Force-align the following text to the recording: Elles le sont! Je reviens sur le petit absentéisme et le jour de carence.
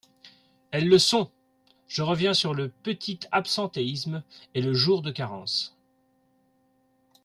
Elles 0.71 0.89
le 0.89 0.97
sont! 0.97 1.29
Je 1.87 2.01
reviens 2.01 2.33
sur 2.33 2.55
le 2.55 2.69
petit 2.69 3.19
absentéisme 3.31 4.23
et 4.55 4.63
le 4.63 4.73
jour 4.73 5.03
de 5.03 5.11
carence. 5.11 5.75